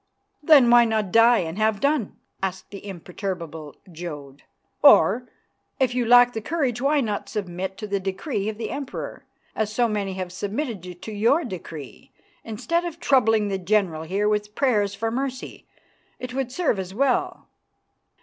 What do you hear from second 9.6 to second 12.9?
so many have submitted to your decree, instead